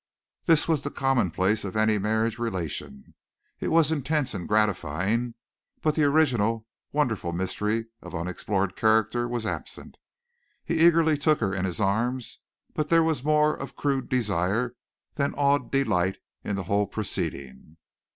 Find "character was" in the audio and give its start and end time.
8.75-9.45